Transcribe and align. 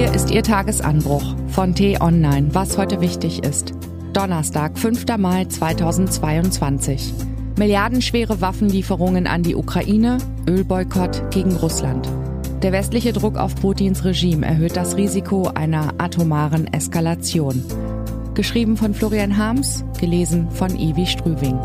Hier 0.00 0.14
ist 0.14 0.30
Ihr 0.30 0.42
Tagesanbruch 0.42 1.36
von 1.48 1.74
T-Online, 1.74 2.54
was 2.54 2.78
heute 2.78 3.02
wichtig 3.02 3.44
ist. 3.44 3.74
Donnerstag, 4.14 4.78
5. 4.78 5.04
Mai 5.18 5.44
2022. 5.44 7.12
Milliardenschwere 7.58 8.40
Waffenlieferungen 8.40 9.26
an 9.26 9.42
die 9.42 9.54
Ukraine, 9.54 10.16
Ölboykott 10.48 11.30
gegen 11.30 11.54
Russland. 11.54 12.08
Der 12.62 12.72
westliche 12.72 13.12
Druck 13.12 13.36
auf 13.36 13.54
Putins 13.56 14.02
Regime 14.02 14.46
erhöht 14.46 14.74
das 14.74 14.96
Risiko 14.96 15.48
einer 15.48 15.92
atomaren 15.98 16.72
Eskalation. 16.72 17.62
Geschrieben 18.32 18.78
von 18.78 18.94
Florian 18.94 19.36
Harms, 19.36 19.84
gelesen 20.00 20.50
von 20.50 20.78
Ivi 20.78 21.04
Strüving. 21.06 21.58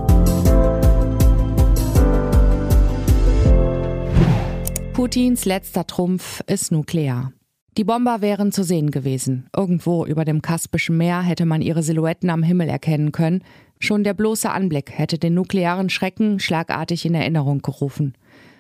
Putins 4.92 5.46
letzter 5.46 5.88
Trumpf 5.88 6.43
ist 6.47 6.74
nuklear. 6.74 7.32
Die 7.78 7.84
Bomber 7.84 8.21
wären 8.21 8.54
zu 8.54 8.64
sehen 8.64 8.89
gewesen. 8.89 9.50
Irgendwo 9.54 10.06
über 10.06 10.24
dem 10.24 10.42
Kaspischen 10.42 10.96
Meer 10.96 11.21
hätte 11.21 11.46
man 11.46 11.61
ihre 11.61 11.84
Silhouetten 11.84 12.29
am 12.29 12.42
Himmel 12.42 12.70
erkennen 12.70 13.11
können. 13.11 13.43
Schon 13.79 14.06
der 14.06 14.14
bloße 14.14 14.50
Anblick 14.50 14.98
hätte 14.98 15.18
den 15.18 15.34
nuklearen 15.34 15.89
Schrecken 15.89 16.39
schlagartig 16.39 17.06
in 17.06 17.15
Erinnerung 17.15 17.61
gerufen. 17.61 18.14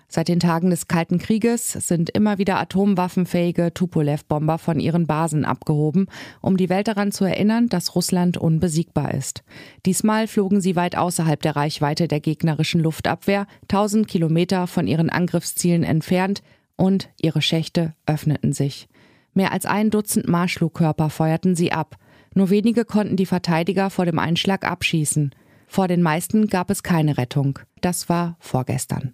Seit 0.09 0.27
den 0.27 0.41
Tagen 0.41 0.69
des 0.69 0.89
Kalten 0.89 1.17
Krieges 1.17 1.71
sind 1.71 2.09
immer 2.09 2.39
wieder 2.39 2.59
atomwaffenfähige 2.59 3.73
Tupolev-Bomber 3.73 4.57
von 4.57 4.81
ihren 4.81 5.07
Basen 5.07 5.45
abgehoben, 5.45 6.07
um 6.41 6.57
die 6.57 6.69
Welt 6.69 6.89
daran 6.89 7.13
zu 7.13 7.23
erinnern, 7.23 7.69
dass 7.69 7.95
Russland 7.95 8.37
unbesiegbar 8.37 9.13
ist. 9.13 9.43
Diesmal 9.85 10.27
flogen 10.27 10.59
sie 10.59 10.75
weit 10.75 10.97
außerhalb 10.97 11.41
der 11.41 11.55
Reichweite 11.55 12.09
der 12.09 12.19
gegnerischen 12.19 12.81
Luftabwehr, 12.81 13.47
1000 13.63 14.09
Kilometer 14.09 14.67
von 14.67 14.87
ihren 14.87 15.09
Angriffszielen 15.09 15.83
entfernt, 15.83 16.43
und 16.77 17.09
ihre 17.21 17.41
Schächte 17.41 17.93
öffneten 18.05 18.51
sich. 18.51 18.89
Mehr 19.35 19.51
als 19.51 19.65
ein 19.65 19.91
Dutzend 19.91 20.27
Marschflugkörper 20.27 21.11
feuerten 21.11 21.55
sie 21.55 21.71
ab. 21.71 21.97
Nur 22.33 22.49
wenige 22.49 22.85
konnten 22.85 23.17
die 23.17 23.25
Verteidiger 23.25 23.89
vor 23.89 24.05
dem 24.05 24.17
Einschlag 24.17 24.65
abschießen. 24.65 25.35
Vor 25.67 25.87
den 25.87 26.01
meisten 26.01 26.47
gab 26.47 26.69
es 26.69 26.83
keine 26.83 27.17
Rettung. 27.17 27.59
Das 27.81 28.07
war 28.09 28.37
vorgestern. 28.39 29.13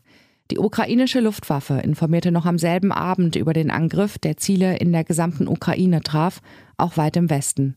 Die 0.52 0.60
ukrainische 0.60 1.22
Luftwaffe 1.22 1.80
informierte 1.80 2.32
noch 2.32 2.46
am 2.46 2.60
selben 2.60 2.92
Abend 2.92 3.36
über 3.36 3.54
den 3.54 3.72
Angriff, 3.72 4.20
der 4.20 4.38
Ziele 4.38 4.78
in 4.78 4.92
der 4.92 5.04
gesamten 5.04 5.48
Ukraine 5.48 6.02
traf, 6.02 6.42
auch 6.78 6.98
weit 6.98 7.18
im 7.18 7.30
Westen. 7.30 7.76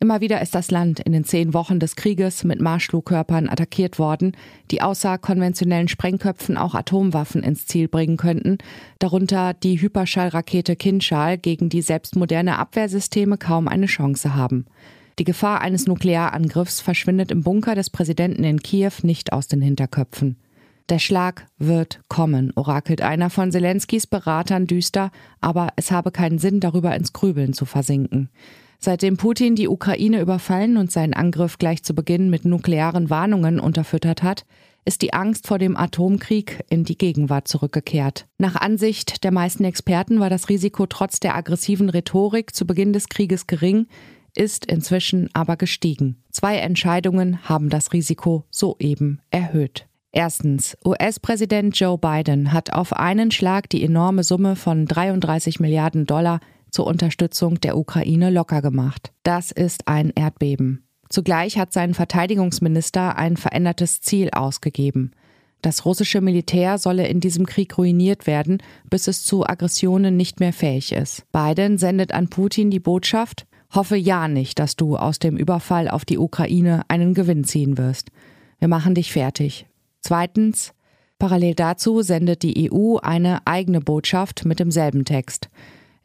Immer 0.00 0.20
wieder 0.20 0.40
ist 0.40 0.54
das 0.54 0.70
Land 0.70 1.00
in 1.00 1.12
den 1.12 1.24
zehn 1.24 1.54
Wochen 1.54 1.80
des 1.80 1.96
Krieges 1.96 2.44
mit 2.44 2.60
Marschflugkörpern 2.60 3.48
attackiert 3.48 3.98
worden, 3.98 4.36
die 4.70 4.80
außer 4.80 5.18
konventionellen 5.18 5.88
Sprengköpfen 5.88 6.56
auch 6.56 6.76
Atomwaffen 6.76 7.42
ins 7.42 7.66
Ziel 7.66 7.88
bringen 7.88 8.16
könnten, 8.16 8.58
darunter 9.00 9.54
die 9.54 9.80
Hyperschallrakete 9.80 10.76
Kinschal, 10.76 11.36
gegen 11.36 11.68
die 11.68 11.82
selbst 11.82 12.14
moderne 12.14 12.58
Abwehrsysteme 12.60 13.38
kaum 13.38 13.66
eine 13.66 13.86
Chance 13.86 14.36
haben. 14.36 14.66
Die 15.18 15.24
Gefahr 15.24 15.62
eines 15.62 15.88
Nuklearangriffs 15.88 16.80
verschwindet 16.80 17.32
im 17.32 17.42
Bunker 17.42 17.74
des 17.74 17.90
Präsidenten 17.90 18.44
in 18.44 18.60
Kiew 18.60 18.92
nicht 19.02 19.32
aus 19.32 19.48
den 19.48 19.60
Hinterköpfen. 19.60 20.36
Der 20.90 21.00
Schlag 21.00 21.48
wird 21.58 22.00
kommen, 22.08 22.52
orakelt 22.54 23.02
einer 23.02 23.30
von 23.30 23.50
Zelenskys 23.50 24.06
Beratern 24.06 24.68
düster, 24.68 25.10
aber 25.40 25.70
es 25.74 25.90
habe 25.90 26.12
keinen 26.12 26.38
Sinn, 26.38 26.60
darüber 26.60 26.94
ins 26.94 27.12
Grübeln 27.12 27.52
zu 27.52 27.64
versinken. 27.64 28.30
Seitdem 28.78 29.16
Putin 29.16 29.56
die 29.56 29.68
Ukraine 29.68 30.20
überfallen 30.20 30.76
und 30.76 30.92
seinen 30.92 31.14
Angriff 31.14 31.58
gleich 31.58 31.82
zu 31.82 31.94
Beginn 31.94 32.30
mit 32.30 32.44
nuklearen 32.44 33.10
Warnungen 33.10 33.58
unterfüttert 33.58 34.22
hat, 34.22 34.44
ist 34.84 35.02
die 35.02 35.12
Angst 35.12 35.46
vor 35.46 35.58
dem 35.58 35.76
Atomkrieg 35.76 36.64
in 36.70 36.84
die 36.84 36.96
Gegenwart 36.96 37.48
zurückgekehrt. 37.48 38.26
Nach 38.38 38.56
Ansicht 38.56 39.24
der 39.24 39.32
meisten 39.32 39.64
Experten 39.64 40.20
war 40.20 40.30
das 40.30 40.48
Risiko 40.48 40.86
trotz 40.86 41.20
der 41.20 41.36
aggressiven 41.36 41.90
Rhetorik 41.90 42.54
zu 42.54 42.66
Beginn 42.66 42.92
des 42.92 43.08
Krieges 43.08 43.46
gering, 43.46 43.88
ist 44.34 44.64
inzwischen 44.64 45.28
aber 45.34 45.56
gestiegen. 45.56 46.22
Zwei 46.30 46.56
Entscheidungen 46.58 47.48
haben 47.48 47.70
das 47.70 47.92
Risiko 47.92 48.44
soeben 48.50 49.20
erhöht. 49.30 49.86
Erstens, 50.12 50.78
US-Präsident 50.84 51.78
Joe 51.78 51.98
Biden 51.98 52.52
hat 52.52 52.72
auf 52.72 52.92
einen 52.94 53.30
Schlag 53.30 53.68
die 53.68 53.84
enorme 53.84 54.22
Summe 54.22 54.56
von 54.56 54.86
33 54.86 55.60
Milliarden 55.60 56.06
Dollar 56.06 56.40
zur 56.70 56.86
Unterstützung 56.86 57.60
der 57.60 57.76
Ukraine 57.76 58.30
locker 58.30 58.62
gemacht. 58.62 59.12
Das 59.22 59.50
ist 59.50 59.88
ein 59.88 60.12
Erdbeben. 60.14 60.84
Zugleich 61.08 61.58
hat 61.58 61.72
sein 61.72 61.94
Verteidigungsminister 61.94 63.16
ein 63.16 63.36
verändertes 63.36 64.00
Ziel 64.00 64.30
ausgegeben. 64.30 65.12
Das 65.62 65.84
russische 65.84 66.20
Militär 66.20 66.78
solle 66.78 67.08
in 67.08 67.20
diesem 67.20 67.46
Krieg 67.46 67.76
ruiniert 67.78 68.26
werden, 68.26 68.62
bis 68.88 69.08
es 69.08 69.24
zu 69.24 69.44
Aggressionen 69.44 70.16
nicht 70.16 70.38
mehr 70.38 70.52
fähig 70.52 70.92
ist. 70.92 71.24
Biden 71.32 71.78
sendet 71.78 72.12
an 72.12 72.28
Putin 72.28 72.70
die 72.70 72.78
Botschaft, 72.78 73.46
hoffe 73.74 73.96
ja 73.96 74.28
nicht, 74.28 74.58
dass 74.58 74.76
du 74.76 74.96
aus 74.96 75.18
dem 75.18 75.36
Überfall 75.36 75.88
auf 75.88 76.04
die 76.04 76.18
Ukraine 76.18 76.82
einen 76.88 77.12
Gewinn 77.12 77.44
ziehen 77.44 77.76
wirst. 77.76 78.10
Wir 78.58 78.68
machen 78.68 78.94
dich 78.94 79.12
fertig. 79.12 79.66
Zweitens, 80.00 80.72
parallel 81.18 81.54
dazu 81.54 82.02
sendet 82.02 82.42
die 82.42 82.70
EU 82.72 82.98
eine 82.98 83.46
eigene 83.46 83.80
Botschaft 83.80 84.44
mit 84.44 84.60
demselben 84.60 85.04
Text. 85.04 85.48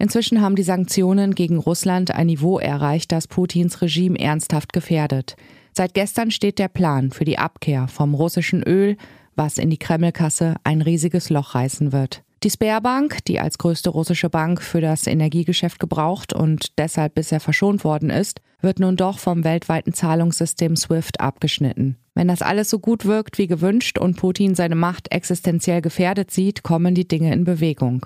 Inzwischen 0.03 0.41
haben 0.41 0.57
die 0.57 0.63
Sanktionen 0.63 1.33
gegen 1.33 1.59
Russland 1.59 2.11
ein 2.11 2.27
Niveau 2.27 2.59
erreicht, 2.59 3.13
das 3.13 3.25
Putins 3.25 3.81
Regime 3.81 4.19
ernsthaft 4.19 4.73
gefährdet. 4.73 5.37
Seit 5.71 5.93
gestern 5.93 6.29
steht 6.29 6.59
der 6.59 6.67
Plan 6.67 7.11
für 7.11 7.23
die 7.23 7.37
Abkehr 7.37 7.87
vom 7.87 8.13
russischen 8.13 8.63
Öl, 8.63 8.97
was 9.37 9.57
in 9.57 9.69
die 9.69 9.77
Kremlkasse 9.77 10.55
ein 10.65 10.81
riesiges 10.81 11.29
Loch 11.29 11.55
reißen 11.55 11.93
wird. 11.93 12.21
Die 12.43 12.49
Sperrbank, 12.49 13.23
die 13.23 13.39
als 13.39 13.57
größte 13.57 13.91
russische 13.91 14.29
Bank 14.29 14.61
für 14.61 14.81
das 14.81 15.07
Energiegeschäft 15.07 15.79
gebraucht 15.79 16.33
und 16.33 16.77
deshalb 16.77 17.15
bisher 17.15 17.39
verschont 17.39 17.85
worden 17.85 18.09
ist, 18.09 18.41
wird 18.59 18.79
nun 18.79 18.97
doch 18.97 19.19
vom 19.19 19.45
weltweiten 19.45 19.93
Zahlungssystem 19.93 20.75
SWIFT 20.75 21.21
abgeschnitten. 21.21 21.95
Wenn 22.13 22.27
das 22.27 22.41
alles 22.41 22.69
so 22.69 22.79
gut 22.79 23.05
wirkt 23.05 23.37
wie 23.37 23.47
gewünscht 23.47 23.97
und 23.97 24.17
Putin 24.17 24.53
seine 24.53 24.75
Macht 24.75 25.13
existenziell 25.13 25.81
gefährdet 25.81 26.29
sieht, 26.29 26.61
kommen 26.61 26.93
die 26.93 27.07
Dinge 27.07 27.33
in 27.33 27.45
Bewegung. 27.45 28.05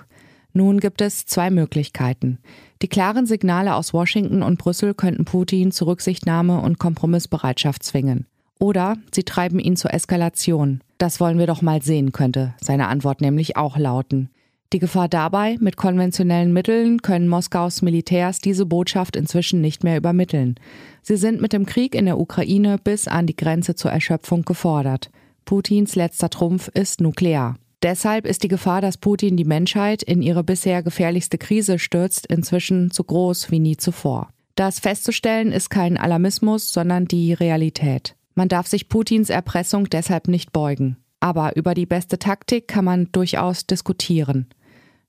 Nun 0.58 0.80
gibt 0.80 1.02
es 1.02 1.28
zwei 1.28 1.52
Möglichkeiten. 1.52 2.40
Die 2.82 2.88
klaren 2.88 3.28
Signale 3.28 3.76
aus 3.76 3.94
Washington 3.94 4.42
und 4.42 4.58
Brüssel 4.58 4.96
könnten 4.96 5.24
Putin 5.24 5.72
zu 5.72 5.86
Rücksichtnahme 5.86 6.62
und 6.62 6.80
Kompromissbereitschaft 6.80 7.84
zwingen. 7.84 8.26
Oder 8.60 8.96
sie 9.14 9.22
treiben 9.22 9.60
ihn 9.60 9.76
zur 9.76 9.94
Eskalation. 9.94 10.82
Das 10.98 11.20
wollen 11.20 11.38
wir 11.38 11.46
doch 11.46 11.62
mal 11.62 11.84
sehen, 11.84 12.12
könnte 12.12 12.56
seine 12.60 12.88
Antwort 12.88 13.22
nämlich 13.22 13.56
auch 13.56 13.78
lauten. 13.78 14.32
Die 14.74 14.80
Gefahr 14.80 15.08
dabei, 15.08 15.58
mit 15.60 15.78
konventionellen 15.78 16.54
Mitteln 16.54 17.04
können 17.04 17.28
Moskaus 17.28 17.84
Militärs 17.84 18.40
diese 18.40 18.66
Botschaft 18.66 19.16
inzwischen 19.16 19.62
nicht 19.62 19.84
mehr 19.84 19.98
übermitteln. 19.98 20.56
Sie 21.04 21.18
sind 21.18 21.40
mit 21.40 21.54
dem 21.54 21.68
Krieg 21.68 21.94
in 21.94 22.06
der 22.06 22.20
Ukraine 22.20 22.80
bis 22.84 23.08
an 23.08 23.28
die 23.28 23.36
Grenze 23.36 23.76
zur 23.76 23.92
Erschöpfung 23.92 24.42
gefordert. 24.42 25.12
Putins 25.46 25.96
letzter 25.96 26.32
Trumpf 26.32 26.68
ist 26.70 27.00
nuklear. 27.00 27.58
Deshalb 27.84 28.26
ist 28.26 28.44
die 28.44 28.48
Gefahr, 28.48 28.82
dass 28.82 28.98
Putin 28.98 29.38
die 29.38 29.46
Menschheit 29.46 30.02
in 30.02 30.22
ihre 30.22 30.44
bisher 30.44 30.82
gefährlichste 30.82 31.38
Krise 31.38 31.78
stürzt, 31.78 32.26
inzwischen 32.26 32.90
so 32.92 33.04
groß 33.04 33.52
wie 33.52 33.60
nie 33.60 33.78
zuvor. 33.78 34.30
Das 34.56 34.80
festzustellen 34.80 35.52
ist 35.52 35.70
kein 35.70 35.98
Alarmismus, 35.98 36.74
sondern 36.74 37.06
die 37.06 37.34
Realität. 37.34 38.16
Man 38.34 38.50
darf 38.50 38.66
sich 38.68 38.90
Putins 38.90 39.30
Erpressung 39.30 39.86
deshalb 39.90 40.28
nicht 40.28 40.52
beugen. 40.52 40.98
Aber 41.20 41.56
über 41.56 41.74
die 41.74 41.86
beste 41.86 42.20
Taktik 42.20 42.68
kann 42.68 42.86
man 42.86 43.12
durchaus 43.12 43.66
diskutieren. 43.66 44.48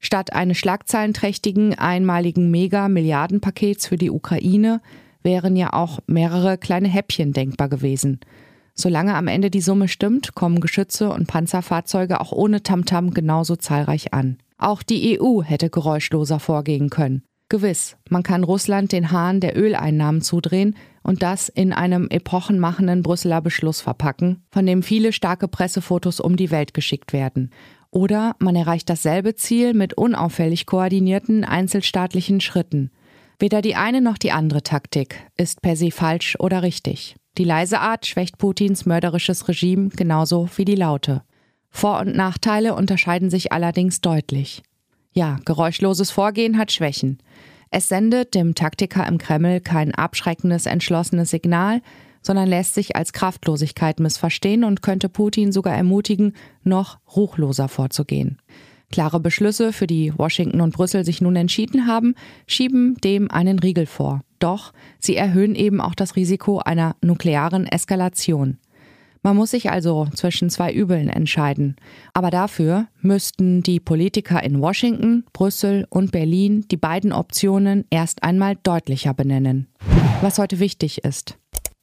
Statt 0.00 0.32
eines 0.32 0.58
schlagzeilenträchtigen 0.58 1.74
einmaligen 1.74 2.50
Mega-Milliardenpakets 2.50 3.86
für 3.86 3.96
die 3.96 4.10
Ukraine 4.10 4.80
wären 5.22 5.56
ja 5.56 5.72
auch 5.72 5.98
mehrere 6.06 6.56
kleine 6.56 6.88
Häppchen 6.88 7.32
denkbar 7.32 7.68
gewesen. 7.68 8.20
Solange 8.81 9.16
am 9.16 9.27
Ende 9.27 9.50
die 9.50 9.61
Summe 9.61 9.89
stimmt, 9.89 10.37
kommen 10.37 10.61
Geschütze 10.61 11.11
und 11.11 11.27
Panzerfahrzeuge 11.27 12.21
auch 12.21 12.31
ohne 12.31 12.62
Tamtam 12.62 13.09
-Tam 13.09 13.15
genauso 13.15 13.56
zahlreich 13.56 14.15
an. 14.15 14.39
Auch 14.57 14.84
die 14.84 15.21
EU 15.21 15.42
hätte 15.42 15.69
geräuschloser 15.69 16.39
vorgehen 16.39 16.89
können. 16.89 17.22
Gewiss, 17.48 17.97
man 18.09 18.22
kann 18.22 18.45
Russland 18.45 18.92
den 18.92 19.10
Hahn 19.10 19.41
der 19.41 19.59
Öleinnahmen 19.59 20.21
zudrehen 20.21 20.77
und 21.03 21.25
das 21.25 21.48
in 21.48 21.72
einem 21.72 22.09
epochenmachenden 22.09 23.03
Brüsseler 23.03 23.41
Beschluss 23.41 23.80
verpacken, 23.80 24.45
von 24.51 24.65
dem 24.65 24.84
viele 24.84 25.13
starke 25.13 25.48
Pressefotos 25.48 26.21
um 26.21 26.36
die 26.36 26.53
Welt 26.53 26.72
geschickt 26.72 27.13
werden. 27.13 27.51
Oder 27.91 28.36
man 28.39 28.54
erreicht 28.54 28.91
dasselbe 28.91 29.34
Ziel 29.34 29.74
mit 29.74 29.95
unauffällig 29.95 30.66
koordinierten 30.66 31.45
einzelstaatlichen 31.45 32.41
Schritten. 32.41 32.91
Weder 33.41 33.60
die 33.60 33.74
eine 33.74 34.03
noch 34.03 34.19
die 34.19 34.33
andere 34.33 34.63
Taktik 34.63 35.16
ist 35.36 35.63
per 35.63 35.74
se 35.74 35.91
falsch 35.91 36.36
oder 36.39 36.63
richtig. 36.63 37.16
Die 37.38 37.44
leise 37.44 37.78
Art 37.78 38.04
schwächt 38.04 38.36
Putins 38.36 38.84
mörderisches 38.84 39.46
Regime 39.46 39.90
genauso 39.90 40.48
wie 40.56 40.64
die 40.64 40.74
laute. 40.74 41.22
Vor- 41.70 42.00
und 42.00 42.16
Nachteile 42.16 42.74
unterscheiden 42.74 43.30
sich 43.30 43.52
allerdings 43.52 44.00
deutlich. 44.00 44.62
Ja, 45.12 45.38
geräuschloses 45.44 46.10
Vorgehen 46.10 46.58
hat 46.58 46.72
Schwächen. 46.72 47.18
Es 47.70 47.88
sendet 47.88 48.34
dem 48.34 48.56
Taktiker 48.56 49.06
im 49.06 49.18
Kreml 49.18 49.60
kein 49.60 49.94
abschreckendes, 49.94 50.66
entschlossenes 50.66 51.30
Signal, 51.30 51.80
sondern 52.22 52.48
lässt 52.48 52.74
sich 52.74 52.96
als 52.96 53.12
Kraftlosigkeit 53.12 54.00
missverstehen 54.00 54.64
und 54.64 54.82
könnte 54.82 55.08
Putin 55.08 55.52
sogar 55.52 55.76
ermutigen, 55.76 56.32
noch 56.64 56.98
ruchloser 57.14 57.68
vorzugehen. 57.68 58.38
Klare 58.90 59.20
Beschlüsse, 59.20 59.72
für 59.72 59.86
die 59.86 60.12
Washington 60.16 60.60
und 60.60 60.74
Brüssel 60.74 61.04
sich 61.04 61.20
nun 61.20 61.36
entschieden 61.36 61.86
haben, 61.86 62.14
schieben 62.46 62.96
dem 62.96 63.30
einen 63.30 63.60
Riegel 63.60 63.86
vor. 63.86 64.22
Doch 64.38 64.72
sie 64.98 65.16
erhöhen 65.16 65.54
eben 65.54 65.80
auch 65.80 65.94
das 65.94 66.16
Risiko 66.16 66.58
einer 66.58 66.96
nuklearen 67.02 67.66
Eskalation. 67.66 68.58
Man 69.22 69.36
muss 69.36 69.50
sich 69.50 69.70
also 69.70 70.06
zwischen 70.14 70.48
zwei 70.48 70.72
Übeln 70.72 71.08
entscheiden. 71.08 71.76
Aber 72.14 72.30
dafür 72.30 72.86
müssten 73.00 73.62
die 73.62 73.80
Politiker 73.80 74.42
in 74.42 74.60
Washington, 74.60 75.24
Brüssel 75.32 75.86
und 75.90 76.12
Berlin 76.12 76.66
die 76.70 76.76
beiden 76.76 77.12
Optionen 77.12 77.84
erst 77.90 78.22
einmal 78.22 78.56
deutlicher 78.62 79.14
benennen. 79.14 79.66
Was 80.20 80.38
heute 80.38 80.60
wichtig 80.60 81.04
ist. 81.04 81.36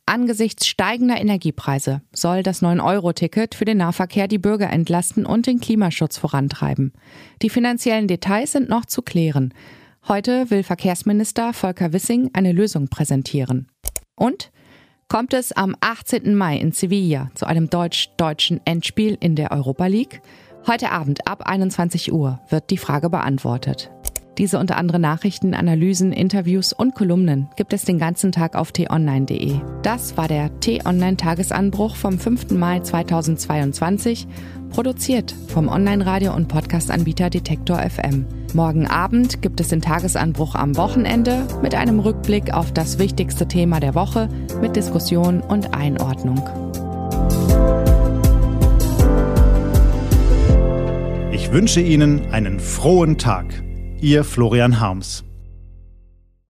Angesichts 0.08 0.68
steigender 0.68 1.20
Energiepreise 1.20 2.02
soll 2.14 2.44
das 2.44 2.62
9-Euro-Ticket 2.62 3.56
für 3.56 3.66
den 3.66 3.78
Nahverkehr 3.78 4.28
die 4.28 4.38
Bürger 4.38 4.70
entlasten 4.70 5.26
und 5.26 5.48
den 5.48 5.60
Klimaschutz 5.60 6.18
vorantreiben. 6.18 6.94
Die 7.42 7.50
finanziellen 7.50 8.08
Details 8.08 8.52
sind 8.52 8.70
noch 8.70 8.86
zu 8.86 9.02
klären. 9.02 9.52
Heute 10.08 10.52
will 10.52 10.62
Verkehrsminister 10.62 11.52
Volker 11.52 11.92
Wissing 11.92 12.30
eine 12.34 12.52
Lösung 12.52 12.90
präsentieren. 12.90 13.68
Und 14.16 14.52
kommt 15.08 15.34
es 15.34 15.52
am 15.52 15.76
18. 15.80 16.36
Mai 16.36 16.58
in 16.58 16.74
Sevilla 16.74 17.32
zu 17.34 17.48
einem 17.48 17.72
deutsch-deutschen 17.72 18.62
Endspiel 18.66 19.18
in 19.20 19.36
der 19.36 19.52
Europa 19.52 19.88
League? 19.88 20.22
Heute 20.68 20.92
Abend 20.92 21.28
ab 21.28 21.42
21 21.48 22.14
Uhr 22.14 22.40
wird 22.50 22.70
die 22.70 22.78
Frage 22.78 23.10
beantwortet. 23.10 23.90
Diese 24.38 24.60
unter 24.60 24.78
anderem 24.78 25.02
Nachrichten, 25.02 25.56
Analysen, 25.56 26.12
Interviews 26.12 26.72
und 26.72 26.94
Kolumnen 26.94 27.50
gibt 27.56 27.74
es 27.74 27.84
den 27.84 27.98
ganzen 27.98 28.32
Tag 28.32 28.56
auf 28.56 28.72
t-online.de. 28.72 29.60
Das 29.82 30.18
war 30.18 30.28
der 30.28 30.60
T-Online-Tagesanbruch 30.60 31.96
vom 31.96 32.20
5. 32.20 32.52
Mai 32.52 32.80
2022, 32.82 34.28
produziert 34.70 35.34
vom 35.48 35.68
Online-Radio- 35.68 36.36
und 36.36 36.48
Podcast-Anbieter 36.48 37.32
Detektor 37.32 37.80
FM. 37.80 38.28
Morgen 38.56 38.88
Abend 38.88 39.42
gibt 39.42 39.60
es 39.60 39.68
den 39.68 39.82
Tagesanbruch 39.82 40.56
am 40.56 40.78
Wochenende 40.78 41.46
mit 41.62 41.76
einem 41.76 42.00
Rückblick 42.00 42.54
auf 42.54 42.72
das 42.72 43.00
wichtigste 43.00 43.50
Thema 43.50 43.82
der 43.82 43.96
Woche 43.96 44.30
mit 44.62 44.78
Diskussion 44.78 45.42
und 45.42 45.74
Einordnung. 45.74 46.38
Ich 51.34 51.52
wünsche 51.52 51.82
Ihnen 51.82 52.32
einen 52.32 52.62
frohen 52.62 53.18
Tag. 53.18 53.62
Ihr 54.00 54.24
Florian 54.24 54.80
Harms. 54.80 55.26